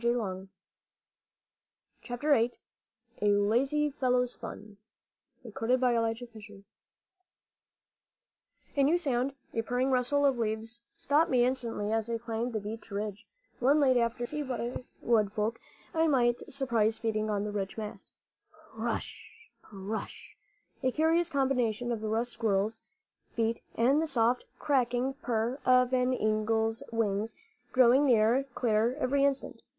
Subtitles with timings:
[0.03, 0.47] A
[3.21, 4.77] LAZY FELLOW'S FUN
[5.43, 5.53] A
[8.83, 12.89] new sound, a purring rustle of leaves, stopped me instantly as I climbed the beech
[12.89, 13.27] ridge,
[13.59, 15.59] one late afternoon, to see what wood folk
[15.93, 18.07] I might surprise feeding on the rich mast.
[18.73, 20.35] Pr r r r ush, pr r r r ush!
[20.81, 22.79] a curious combination of the rustling of squirrels'
[23.35, 27.35] feet and the soft, crackling purr of an eagle's wings,
[27.71, 29.61] growing nearer, clearer every instant.